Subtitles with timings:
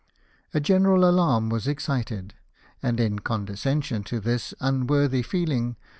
[0.51, 2.33] A general alarm was excited;
[2.81, 5.75] and, in condescension to this un worthy feeling.